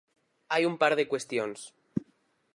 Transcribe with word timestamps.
Hai 0.51 0.63
un 0.69 0.75
par 0.81 0.93
de 0.99 1.09
cuestións. 1.11 1.59